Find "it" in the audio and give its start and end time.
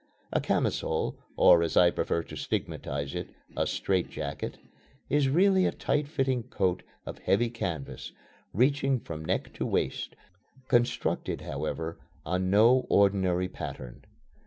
3.13-3.29